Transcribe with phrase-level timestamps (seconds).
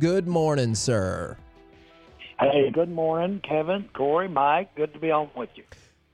[0.00, 1.36] Good morning, sir.
[2.40, 4.74] Hey, good morning, Kevin, Corey, Mike.
[4.74, 5.62] Good to be on with you.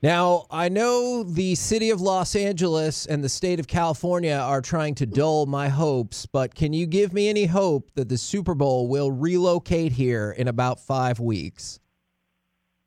[0.03, 4.93] Now, I know the city of Los Angeles and the state of California are trying
[4.95, 8.87] to dull my hopes, but can you give me any hope that the Super Bowl
[8.87, 11.79] will relocate here in about five weeks?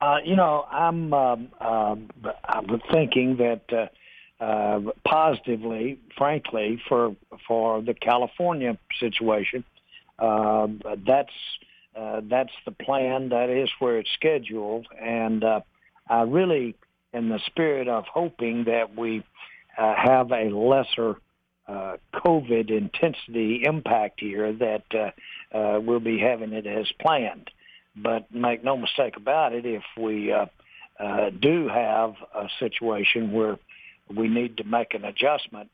[0.01, 2.11] Uh, you know, I'm um, um,
[2.45, 3.91] I'm thinking that
[4.41, 7.17] uh, uh, positively, frankly, for
[7.49, 9.65] for the California situation.
[10.19, 10.69] Uh,
[11.07, 11.33] that's
[11.97, 13.29] uh, that's the plan.
[13.31, 15.61] That is where it's scheduled, and uh,
[16.09, 16.75] I really,
[17.13, 19.23] in the spirit of hoping that we
[19.79, 21.17] uh, have a lesser
[21.67, 27.51] uh, COVID intensity impact here, that uh, uh, we'll be having it as planned.
[27.97, 30.47] But make no mistake about it, if we uh,
[30.99, 33.59] uh, do have a situation where
[34.15, 35.71] we need to make an adjustment,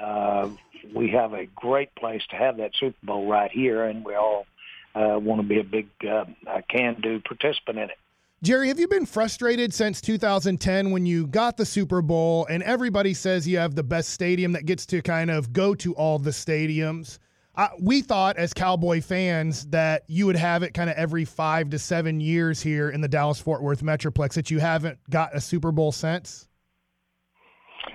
[0.00, 0.48] uh,
[0.94, 4.46] we have a great place to have that Super Bowl right here, and we all
[4.94, 6.24] uh, want to be a big uh,
[6.68, 7.98] can-do participant in it.
[8.40, 13.12] Jerry, have you been frustrated since 2010 when you got the Super Bowl and everybody
[13.12, 16.30] says you have the best stadium that gets to kind of go to all the
[16.30, 17.18] stadiums?
[17.56, 21.70] Uh, we thought as Cowboy fans that you would have it kind of every five
[21.70, 25.40] to seven years here in the Dallas Fort Worth Metroplex, that you haven't got a
[25.40, 26.46] Super Bowl since?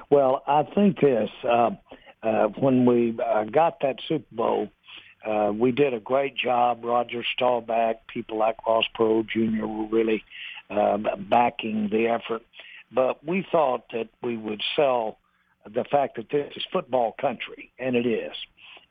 [0.09, 1.30] Well, I think this.
[1.50, 1.72] Uh,
[2.23, 4.69] uh, when we uh, got that Super Bowl,
[5.25, 6.83] uh, we did a great job.
[6.83, 9.66] Roger Staubach, people like Ross Perot Jr.
[9.66, 10.23] were really
[10.69, 12.41] uh, backing the effort.
[12.91, 15.17] But we thought that we would sell
[15.66, 18.35] the fact that this is football country, and it is.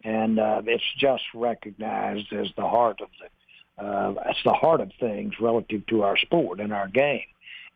[0.05, 4.91] And uh, it's just recognized as the heart of the, uh, it's the heart of
[4.99, 7.25] things relative to our sport and our game.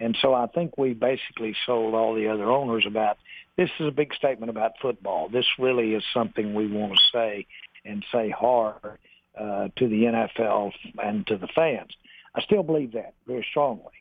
[0.01, 3.19] And so I think we basically sold all the other owners about
[3.57, 5.29] this is a big statement about football.
[5.29, 7.47] This really is something we want to say
[7.85, 8.99] and say hard
[9.39, 11.91] uh, to the NFL and to the fans.
[12.35, 13.93] I still believe that very strongly.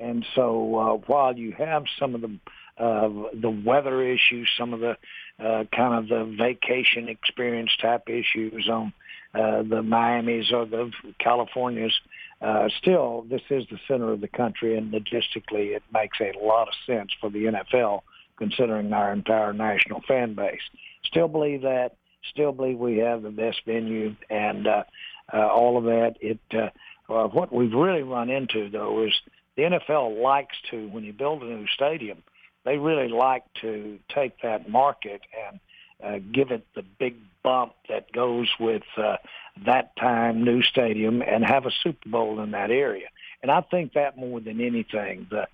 [0.00, 2.38] And so uh, while you have some of the
[2.78, 4.96] uh, the weather issues, some of the
[5.42, 8.92] uh, kind of the vacation experience type issues on
[9.34, 11.94] uh, the Miamis or the Californias,
[12.42, 16.68] uh, still this is the center of the country, and logistically it makes a lot
[16.68, 18.02] of sense for the NFL
[18.36, 20.60] considering our entire national fan base.
[21.04, 21.96] Still believe that.
[22.30, 24.84] Still believe we have the best venue and uh,
[25.32, 26.16] uh, all of that.
[26.20, 26.70] It uh,
[27.12, 29.12] uh, what we've really run into though is
[29.56, 32.22] the NFL likes to when you build a new stadium,
[32.64, 35.60] they really like to take that market and
[36.02, 39.16] uh, give it the big bump that goes with uh,
[39.64, 43.06] that time new stadium and have a Super Bowl in that area.
[43.42, 45.46] And I think that more than anything, the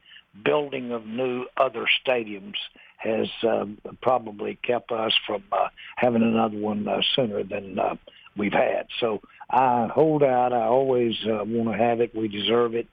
[0.45, 2.55] building of new other stadiums
[2.99, 3.67] has uh,
[4.01, 7.97] probably kept us from uh, having another one uh, sooner than uh,
[8.37, 8.87] we've had.
[9.01, 10.53] So I hold out.
[10.53, 12.15] I always uh, want to have it.
[12.15, 12.87] We deserve it.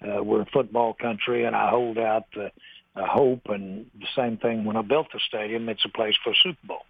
[0.00, 2.50] Uh, we're a football country, and I hold out the
[2.94, 3.42] hope.
[3.46, 6.66] And the same thing when I built the stadium, it's a place for a Super
[6.66, 6.82] Bowl.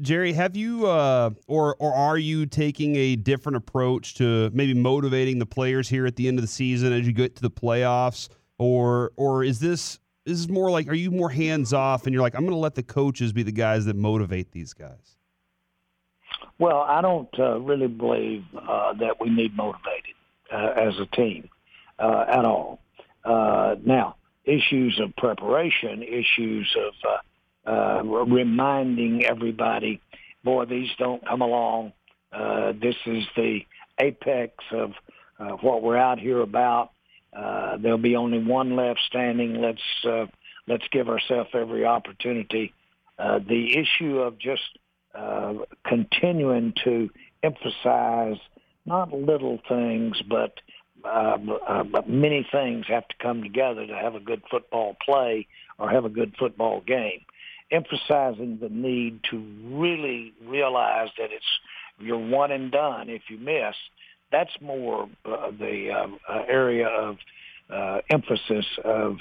[0.00, 5.38] Jerry, have you uh, or or are you taking a different approach to maybe motivating
[5.38, 8.28] the players here at the end of the season as you get to the playoffs?
[8.58, 12.22] Or or is this is this more like are you more hands off and you're
[12.22, 15.16] like I'm going to let the coaches be the guys that motivate these guys?
[16.58, 20.14] Well, I don't uh, really believe uh, that we need motivated
[20.50, 21.48] uh, as a team
[21.98, 22.80] uh, at all.
[23.24, 27.20] Uh, now, issues of preparation, issues of
[27.66, 30.00] uh, reminding everybody,
[30.44, 31.92] boy, these don't come along.
[32.80, 33.60] this is the
[34.00, 34.92] apex of
[35.60, 36.92] what we're out here about.
[37.36, 39.60] Uh, there'll be only one left standing.
[39.60, 40.26] Let's uh,
[40.66, 42.72] let's give ourselves every opportunity.
[43.18, 44.62] Uh, the issue of just
[45.14, 45.54] uh,
[45.86, 47.10] continuing to
[47.42, 48.38] emphasize
[48.86, 50.54] not little things, but
[51.04, 51.36] uh,
[51.84, 55.46] but many things have to come together to have a good football play
[55.78, 57.20] or have a good football game.
[57.70, 61.44] Emphasizing the need to really realize that it's
[61.98, 63.74] you're one and done if you miss
[64.32, 67.16] that's more uh, the um, uh, area of
[67.70, 69.18] uh, emphasis of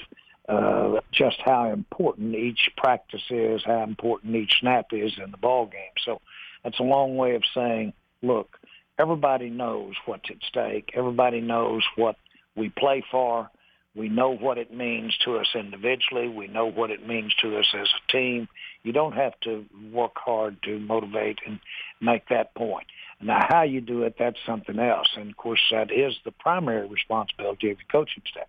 [0.48, 5.66] uh, just how important each practice is, how important each snap is in the ball
[5.66, 5.82] game.
[6.06, 6.22] So
[6.64, 8.58] that's a long way of saying, look,
[9.00, 10.92] everybody knows what's at stake.
[10.96, 12.18] Everybody knows what
[12.56, 13.50] we play for.
[13.96, 16.28] We know what it means to us individually.
[16.28, 18.48] We know what it means to us as a team.
[18.84, 21.60] You don't have to work hard to motivate and
[22.02, 22.88] make that point.
[23.22, 25.10] Now, how you do it, that's something else.
[25.18, 28.48] And of course, that is the primary responsibility of the coaching staff.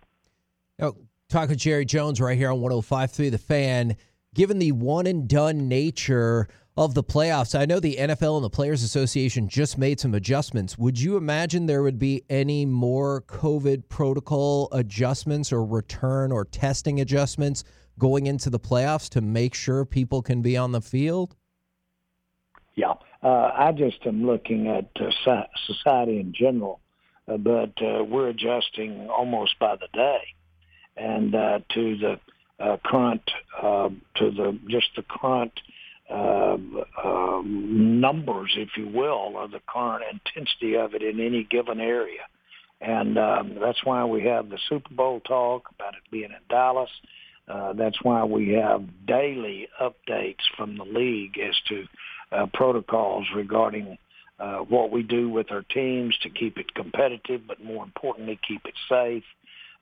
[0.79, 0.95] Oh, now,
[1.29, 3.95] talking to Jerry Jones right here on 105.3 The Fan.
[4.33, 6.47] given the one and done nature
[6.77, 7.59] of the playoffs.
[7.59, 10.77] I know the NFL and the Players Association just made some adjustments.
[10.77, 17.01] Would you imagine there would be any more COVID protocol adjustments or return or testing
[17.01, 17.63] adjustments
[17.97, 21.35] going into the playoffs to make sure people can be on the field?
[22.75, 22.93] Yeah,
[23.23, 26.79] uh, I just am looking at uh, society in general,
[27.27, 30.21] uh, but uh, we're adjusting almost by the day,
[30.95, 32.19] and uh, to the
[32.63, 33.29] uh, current,
[33.61, 35.59] uh, to the just the current
[36.09, 36.57] uh,
[37.03, 42.21] um, numbers, if you will, or the current intensity of it in any given area.
[42.79, 46.91] And um, that's why we have the Super Bowl talk about it being in Dallas.
[47.47, 51.85] Uh, that's why we have daily updates from the league as to
[52.31, 53.97] uh, protocols regarding
[54.39, 58.65] uh, what we do with our teams to keep it competitive, but more importantly, keep
[58.65, 59.23] it safe.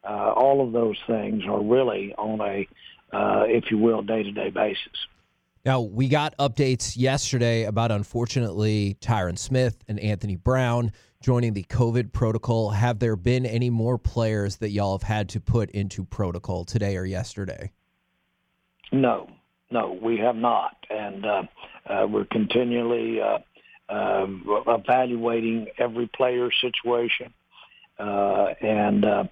[0.04, 2.68] Uh, all of those things are really on a,
[3.12, 5.08] uh, if you will, day-to-day basis.
[5.66, 10.92] Now, we got updates yesterday about, unfortunately, Tyron Smith and Anthony Brown
[11.22, 12.70] joining the COVID protocol.
[12.70, 16.98] Have there been any more players that y'all have had to put into protocol today
[16.98, 17.72] or yesterday?
[18.92, 19.28] No,
[19.72, 20.76] no, we have not.
[20.90, 21.44] And uh,
[21.86, 23.40] uh, we're continually uh,
[23.90, 27.34] um, evaluating every player situation.
[28.00, 29.24] Uh, and uh,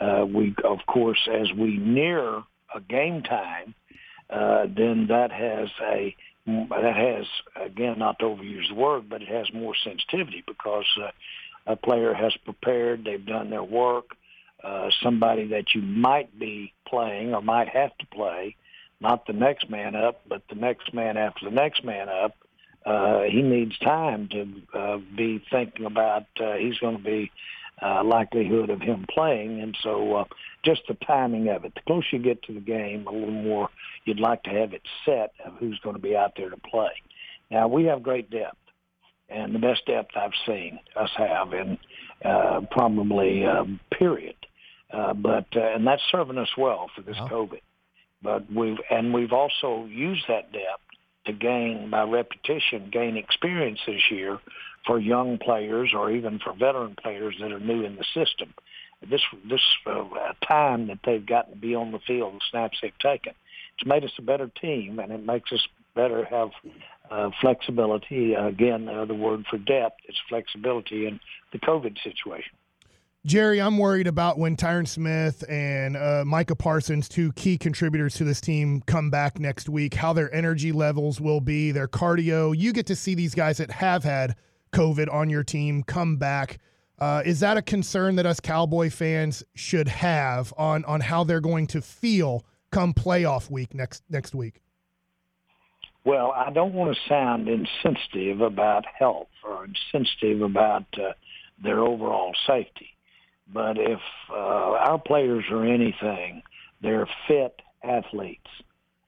[0.00, 2.42] uh, we, of course, as we near
[2.74, 3.74] a game time,
[4.28, 6.14] then that has a
[6.46, 7.26] that has
[7.64, 10.86] again not to overuse the word, but it has more sensitivity because
[11.66, 14.16] a player has prepared, they've done their work.
[15.02, 18.56] Somebody that you might be playing or might have to play,
[19.00, 22.34] not the next man up, but the next man after the next man up.
[22.84, 27.30] Uh, he needs time to uh, be thinking about uh, he's going to be
[27.82, 29.60] uh, likelihood of him playing.
[29.60, 30.24] And so uh,
[30.64, 31.74] just the timing of it.
[31.74, 33.68] The closer you get to the game, a little more
[34.04, 36.90] you'd like to have it set of who's going to be out there to play.
[37.50, 38.56] Now, we have great depth,
[39.28, 41.78] and the best depth I've seen us have in
[42.24, 44.36] uh, probably um, period.
[44.92, 47.16] Uh, but uh, and that's serving us well for this.
[47.16, 47.60] COVID.
[48.22, 50.82] But we've and we've also used that depth
[51.26, 54.38] to gain by repetition, gain experience this year
[54.86, 58.52] for young players or even for veteran players that are new in the system.
[59.08, 60.04] This this uh,
[60.46, 63.32] time that they've gotten to be on the field, the snaps they've taken,
[63.78, 66.50] it's made us a better team, and it makes us better have
[67.10, 68.36] uh, flexibility.
[68.36, 71.18] Uh, again, uh, the word for depth is flexibility in
[71.52, 72.52] the COVID situation.
[73.26, 78.24] Jerry, I'm worried about when Tyron Smith and uh, Micah Parsons, two key contributors to
[78.24, 82.56] this team, come back next week, how their energy levels will be, their cardio.
[82.56, 84.36] You get to see these guys that have had
[84.72, 86.60] COVID on your team come back.
[86.98, 91.40] Uh, is that a concern that us Cowboy fans should have on on how they're
[91.40, 94.62] going to feel come playoff week next next week?
[96.04, 101.12] Well, I don't want to sound insensitive about health or insensitive about uh,
[101.62, 102.96] their overall safety,
[103.52, 104.00] but if
[104.30, 106.42] uh, our players are anything,
[106.82, 108.46] they're fit athletes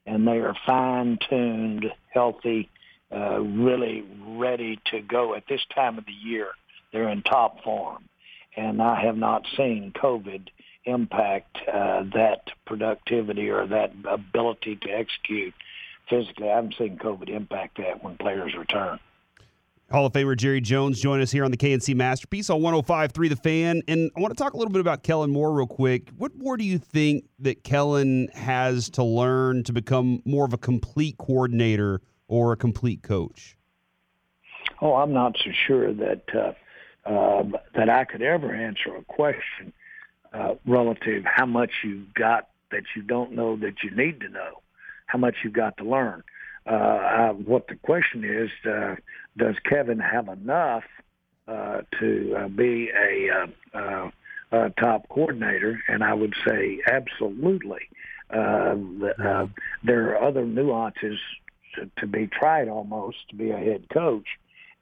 [0.06, 2.68] and they are fine-tuned, healthy
[3.14, 6.48] uh, really ready to go at this time of the year.
[6.92, 8.08] They're in top form,
[8.56, 10.48] and I have not seen COVID
[10.84, 15.54] impact uh, that productivity or that ability to execute
[16.08, 16.50] physically.
[16.50, 18.98] I haven't seen COVID impact that when players return.
[19.92, 23.36] Hall of Famer Jerry Jones join us here on the K&C Masterpiece on 105.3 The
[23.36, 23.82] Fan.
[23.86, 26.08] And I want to talk a little bit about Kellen Moore real quick.
[26.16, 30.56] What more do you think that Kellen has to learn to become more of a
[30.56, 33.58] complete coordinator or a complete coach?
[34.80, 36.52] Oh, I'm not so sure that uh,
[37.06, 37.42] uh,
[37.74, 39.74] that I could ever answer a question
[40.32, 44.62] uh, relative how much you've got that you don't know that you need to know,
[45.04, 46.22] how much you've got to learn.
[46.66, 48.96] Uh, I, what the question is, uh,
[49.36, 50.84] does Kevin have enough
[51.48, 54.10] uh, to uh, be a, uh, uh,
[54.52, 55.80] a top coordinator?
[55.88, 57.88] And I would say absolutely.
[58.32, 58.76] Uh,
[59.22, 59.46] uh,
[59.84, 61.18] there are other nuances
[61.74, 64.26] to, to be tried almost to be a head coach.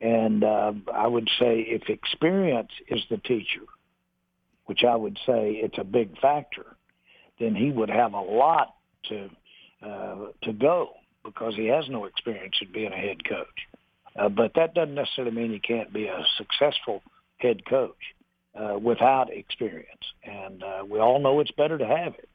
[0.01, 3.63] And uh, I would say if experience is the teacher,
[4.67, 6.77] which I would say it's a big factor,
[7.39, 8.77] then he would have a lot
[9.09, 9.31] to
[9.83, 10.91] uh, to go
[11.25, 13.69] because he has no experience in being a head coach.
[14.17, 17.03] Uh, but that doesn't necessarily mean he can't be a successful
[17.39, 18.15] head coach
[18.55, 20.13] uh, without experience.
[20.25, 22.29] And uh, we all know it's better to have it.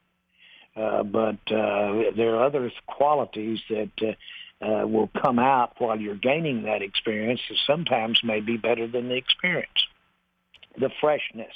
[0.76, 6.14] Uh, but uh, there are other qualities that uh, uh, will come out while you're
[6.14, 9.86] gaining that experience that sometimes may be better than the experience.
[10.78, 11.52] The freshness,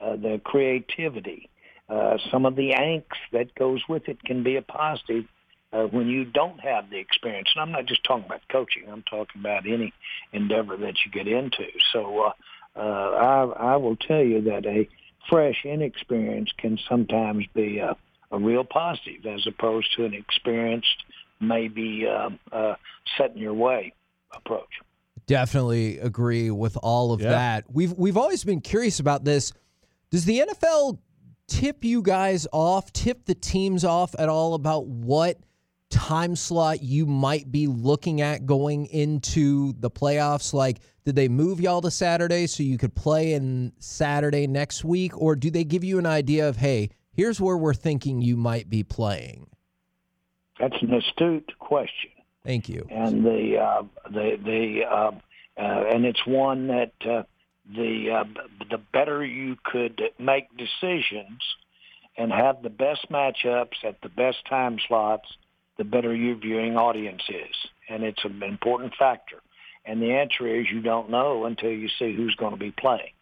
[0.00, 1.48] uh, the creativity,
[1.88, 5.24] uh, some of the angst that goes with it can be a positive
[5.72, 7.48] uh, when you don't have the experience.
[7.54, 8.84] And I'm not just talking about coaching.
[8.90, 9.92] I'm talking about any
[10.32, 11.66] endeavor that you get into.
[11.92, 12.32] So uh,
[12.76, 14.88] uh, I, I will tell you that a
[15.28, 17.96] fresh inexperience can sometimes be a,
[18.30, 21.04] a real positive as opposed to an experienced,
[21.40, 22.74] maybe uh, uh,
[23.16, 23.92] set in your way
[24.32, 24.68] approach.
[25.26, 27.30] Definitely agree with all of yeah.
[27.30, 27.64] that.
[27.72, 29.52] We've we've always been curious about this.
[30.10, 30.98] Does the NFL
[31.46, 35.38] tip you guys off, tip the teams off at all about what
[35.90, 40.54] time slot you might be looking at going into the playoffs?
[40.54, 45.20] Like, did they move y'all to Saturday so you could play in Saturday next week?
[45.20, 48.70] Or do they give you an idea of, hey, here's where we're thinking you might
[48.70, 49.48] be playing?
[50.58, 52.10] That's an astute question.
[52.44, 52.86] Thank you.
[52.90, 55.10] And the uh, the the uh,
[55.60, 57.22] uh, and it's one that uh,
[57.74, 61.40] the uh, the better you could make decisions
[62.16, 65.28] and have the best matchups at the best time slots,
[65.80, 67.56] the better your viewing audience is,
[67.88, 69.38] and it's an important factor.
[69.86, 73.14] And the answer is you don't know until you see who's going to be playing.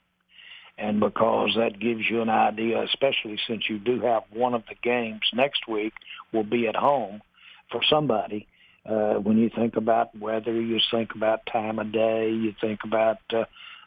[0.76, 4.74] And because that gives you an idea, especially since you do have one of the
[4.82, 5.92] games next week
[6.32, 7.22] will be at home
[7.70, 8.48] for somebody,
[8.84, 13.18] uh, when you think about weather, you think about time of day, you think about
[13.32, 13.44] uh,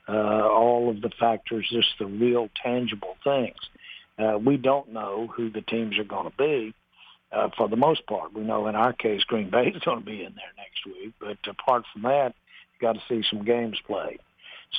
[0.08, 3.58] uh, all of the factors, just the real tangible things.
[4.18, 6.74] Uh, we don't know who the teams are going to be.
[7.32, 10.06] Uh, for the most part, we know in our case Green Bay is going to
[10.06, 11.14] be in there next week.
[11.20, 12.34] But apart from that,
[12.74, 14.20] you got to see some games played.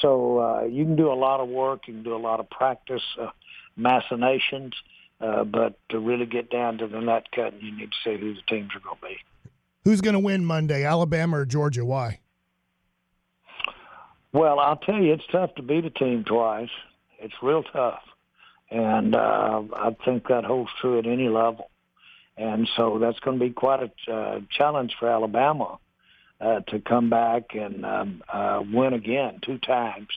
[0.01, 2.49] So uh, you can do a lot of work, you can do a lot of
[2.51, 3.29] practice uh,
[3.77, 4.75] machinations,
[5.21, 8.35] uh, but to really get down to the nut cut, you need to see who
[8.35, 9.51] the teams are going to be.
[9.85, 11.85] Who's going to win Monday, Alabama or Georgia?
[11.85, 12.21] Why?
[14.33, 16.71] Well, I'll tell you, it's tough to beat a team twice.
[17.19, 18.03] It's real tough,
[18.71, 21.69] and uh, I think that holds true at any level.
[22.43, 25.79] And so that's going to be quite a uh, challenge for Alabama
[26.41, 30.09] uh, to come back and um, uh, win again two times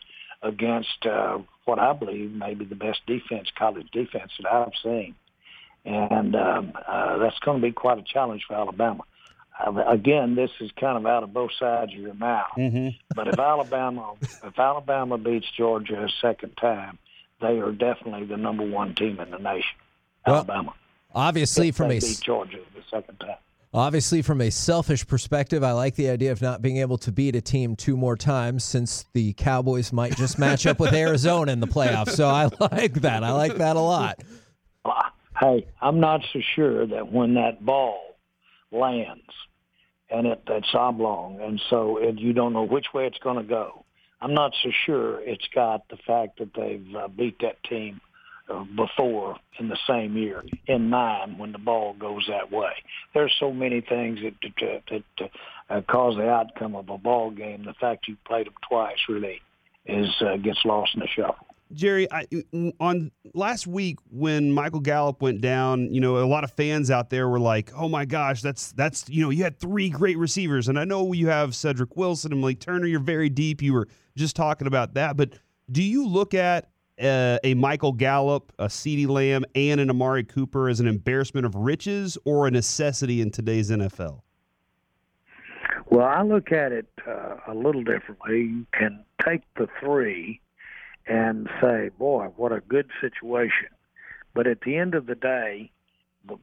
[0.41, 5.15] against uh, what I believe may be the best defense, college defense that I've seen.
[5.85, 9.03] And um, uh, that's going to be quite a challenge for Alabama
[9.87, 12.51] again, this is kind of out of both sides of your mouth.
[12.57, 12.89] Mm-hmm.
[13.15, 16.97] but if Alabama, if Alabama beats Georgia a second time,
[17.41, 19.77] they are definitely the number one team in the nation.
[20.25, 20.73] Well, Alabama.
[21.15, 23.37] Obviously, from a Georgia the second time.
[23.73, 27.35] Obviously, from a selfish perspective, I like the idea of not being able to beat
[27.35, 31.59] a team two more times since the Cowboys might just match up with Arizona in
[31.59, 32.11] the playoffs.
[32.11, 33.23] So I like that.
[33.23, 34.23] I like that a lot.
[35.39, 38.15] Hey, I'm not so sure that when that ball
[38.71, 39.21] lands
[40.09, 43.43] and it, it's oblong, and so it, you don't know which way it's going to
[43.43, 43.83] go.
[44.21, 47.99] I'm not so sure it's got the fact that they've uh, beat that team
[48.75, 52.71] before in the same year in mind when the ball goes that way.
[53.13, 55.29] There's so many things that that, that
[55.69, 57.65] uh, cause the outcome of a ball game.
[57.65, 59.41] The fact you played them twice really
[59.85, 61.47] is uh, gets lost in the shuffle.
[61.73, 62.27] Jerry, I,
[62.79, 67.09] on last week when Michael Gallup went down, you know, a lot of fans out
[67.09, 70.67] there were like, "Oh my gosh, that's that's you know, you had three great receivers."
[70.67, 72.85] And I know you have Cedric Wilson and Malik Turner.
[72.85, 73.63] You're very deep.
[73.63, 75.31] You were just talking about that, but
[75.71, 76.69] do you look at
[77.01, 81.55] uh, a Michael Gallup, a CeeDee Lamb, and an Amari Cooper as an embarrassment of
[81.55, 84.21] riches or a necessity in today's NFL?
[85.89, 88.41] Well, I look at it uh, a little differently.
[88.41, 90.41] You can take the three
[91.07, 93.67] and say, boy, what a good situation.
[94.33, 95.71] But at the end of the day,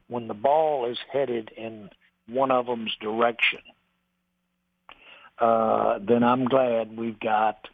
[0.07, 1.89] when the ball is headed in
[2.27, 3.59] one of them's direction,
[5.39, 7.67] uh, then I'm glad we've got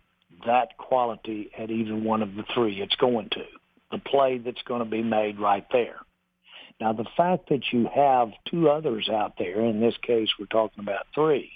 [0.45, 3.43] that quality at either one of the three it's going to.
[3.91, 5.97] The play that's going to be made right there.
[6.79, 10.81] Now, the fact that you have two others out there, in this case we're talking
[10.81, 11.51] about three,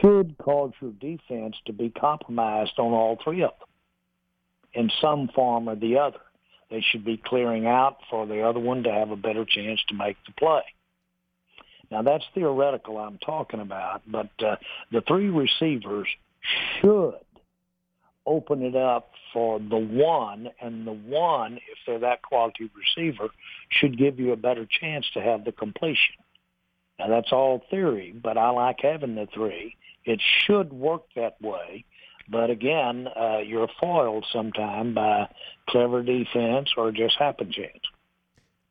[0.00, 3.68] should cause your defense to be compromised on all three of them
[4.72, 6.20] in some form or the other.
[6.70, 9.94] They should be clearing out for the other one to have a better chance to
[9.94, 10.62] make the play.
[11.90, 14.56] Now that's theoretical I'm talking about, but uh,
[14.90, 16.08] the three receivers
[16.80, 17.14] should
[18.26, 23.28] open it up for the one, and the one, if they're that quality receiver,
[23.68, 26.16] should give you a better chance to have the completion.
[26.98, 29.76] Now that's all theory, but I like having the three.
[30.04, 31.84] It should work that way
[32.28, 35.28] but again, uh, you're foiled sometime by
[35.68, 37.80] clever defense or just happen chance.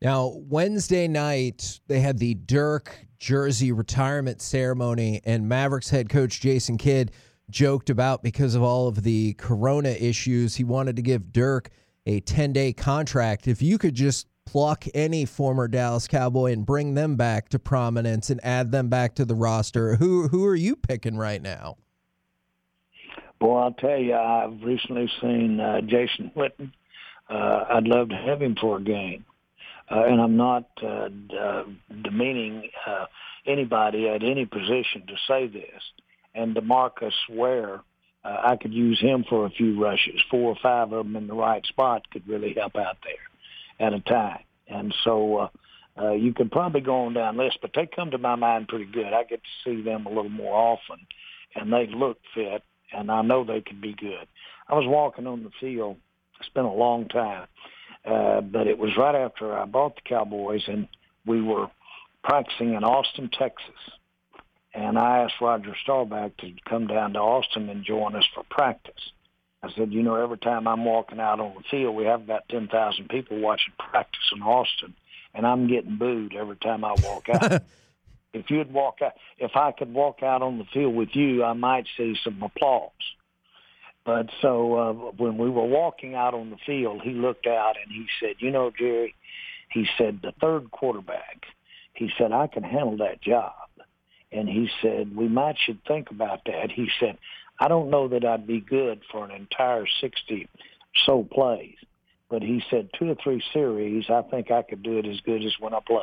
[0.02, 6.78] Now, Wednesday night, they had the Dirk jersey retirement ceremony, and Mavericks head coach Jason
[6.78, 7.12] Kidd
[7.50, 11.70] joked about because of all of the corona issues, he wanted to give Dirk
[12.06, 13.48] a 10 day contract.
[13.48, 18.30] If you could just pluck any former Dallas Cowboy and bring them back to prominence
[18.30, 19.96] and add them back to the roster?
[19.96, 21.78] Who who are you picking right now?
[23.40, 26.72] Boy, I'll tell you, I've recently seen uh, Jason Witten.
[27.30, 29.26] Uh, I'd love to have him for a game.
[29.92, 31.64] Uh, and I'm not uh, d- uh,
[32.02, 33.06] demeaning uh,
[33.46, 35.82] anybody at any position to say this.
[36.36, 37.82] And DeMarcus Ware,
[38.24, 40.22] uh, I could use him for a few rushes.
[40.30, 43.94] Four or five of them in the right spot could really help out there at
[43.94, 44.44] a time.
[44.68, 45.50] And so uh,
[46.02, 48.86] uh, you could probably go on down list, but they come to my mind pretty
[48.86, 49.14] good.
[49.14, 51.06] I get to see them a little more often,
[51.56, 52.64] and they look fit,
[52.94, 54.28] and I know they could be good.
[54.68, 55.98] I was walking on the field.
[56.40, 57.48] It's been a long time,
[58.06, 60.88] uh, but it was right after I bought the Cowboys, and
[61.26, 61.68] we were
[62.24, 63.70] practicing in Austin, Texas.
[64.76, 69.12] And I asked Roger Staubach to come down to Austin and join us for practice.
[69.64, 72.50] I said, you know, every time I'm walking out on the field, we have about
[72.50, 74.94] 10,000 people watching practice in Austin,
[75.34, 77.64] and I'm getting booed every time I walk out.
[78.34, 81.54] if you'd walk out, if I could walk out on the field with you, I
[81.54, 82.92] might see some applause.
[84.06, 87.92] But so uh, when we were walking out on the field, he looked out and
[87.92, 89.16] he said, "You know, Jerry,"
[89.72, 91.46] he said, "the third quarterback."
[91.94, 93.54] He said, "I can handle that job,"
[94.36, 97.18] and he said, "We might should think about that." He said,
[97.60, 100.48] "I don't know that I'd be good for an entire sixty
[101.06, 101.78] so plays."
[102.30, 105.44] But he said two or three series, I think I could do it as good
[105.44, 106.02] as when I play.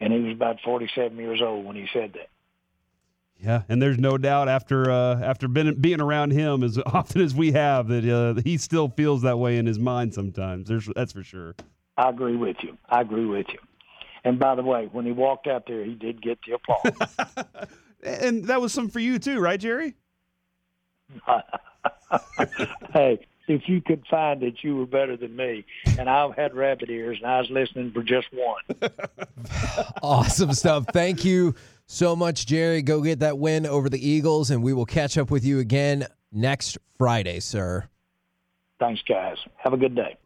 [0.00, 2.28] And he was about 47 years old when he said that.
[3.40, 7.34] Yeah, and there's no doubt after uh, after been, being around him as often as
[7.34, 10.68] we have that uh, he still feels that way in his mind sometimes.
[10.68, 11.54] There's that's for sure.
[11.96, 12.76] I agree with you.
[12.88, 13.58] I agree with you.
[14.28, 17.16] And by the way, when he walked out there, he did get the applause.
[18.02, 19.94] and that was some for you too, right, Jerry?
[22.92, 25.64] hey, if you could find it, you were better than me.
[25.98, 28.90] And I've had rabbit ears, and I was listening for just one.
[30.02, 30.84] awesome stuff.
[30.92, 31.54] Thank you
[31.86, 32.82] so much, Jerry.
[32.82, 36.06] Go get that win over the Eagles, and we will catch up with you again
[36.30, 37.88] next Friday, sir.
[38.78, 39.38] Thanks, guys.
[39.56, 40.18] Have a good day.